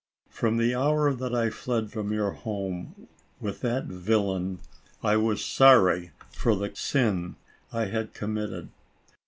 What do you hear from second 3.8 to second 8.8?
villain, I was sorry for the sin I had committed.